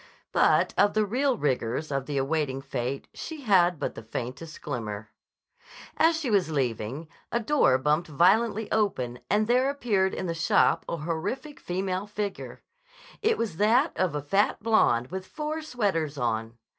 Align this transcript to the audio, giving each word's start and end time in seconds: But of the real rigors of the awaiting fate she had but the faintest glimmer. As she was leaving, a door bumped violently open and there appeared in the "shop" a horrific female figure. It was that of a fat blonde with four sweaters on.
But 0.31 0.73
of 0.79 0.95
the 0.95 1.05
real 1.05 1.37
rigors 1.37 1.91
of 1.91 2.07
the 2.07 2.17
awaiting 2.17 2.59
fate 2.59 3.07
she 3.13 3.41
had 3.41 3.77
but 3.77 3.93
the 3.93 4.01
faintest 4.01 4.59
glimmer. 4.63 5.11
As 5.95 6.19
she 6.19 6.31
was 6.31 6.49
leaving, 6.49 7.07
a 7.31 7.39
door 7.39 7.77
bumped 7.77 8.07
violently 8.07 8.67
open 8.71 9.19
and 9.29 9.45
there 9.45 9.69
appeared 9.69 10.15
in 10.15 10.25
the 10.25 10.33
"shop" 10.33 10.85
a 10.89 10.97
horrific 10.97 11.59
female 11.59 12.07
figure. 12.07 12.63
It 13.21 13.37
was 13.37 13.57
that 13.57 13.95
of 13.95 14.15
a 14.15 14.23
fat 14.23 14.59
blonde 14.63 15.11
with 15.11 15.27
four 15.27 15.61
sweaters 15.61 16.17
on. 16.17 16.57